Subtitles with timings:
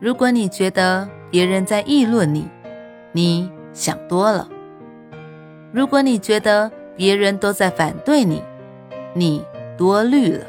[0.00, 2.48] 如果你觉得别人在议论你，
[3.10, 4.48] 你想多了；
[5.72, 8.40] 如果你觉得别人都在反对你，
[9.12, 9.44] 你
[9.76, 10.44] 多虑了；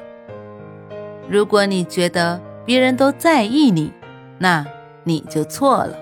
[1.27, 3.91] 如果你觉得别人都在意你，
[4.37, 4.63] 那
[5.03, 5.95] 你就错了；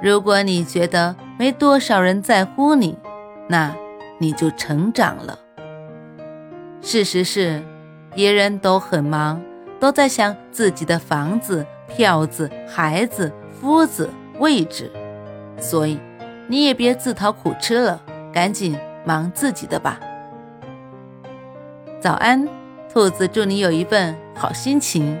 [0.00, 2.96] 如果你觉得没多少人在乎你，
[3.48, 3.74] 那
[4.18, 5.36] 你就成长了。
[6.80, 7.60] 事实是，
[8.14, 9.42] 别人都很忙，
[9.80, 11.66] 都在想自己的房子。
[11.94, 14.90] 票子、孩子、夫子、位置，
[15.58, 15.98] 所以
[16.48, 18.00] 你也别自讨苦吃了，
[18.32, 20.00] 赶紧忙自己的吧。
[22.00, 22.48] 早安，
[22.92, 25.18] 兔子，祝你有一份好心情。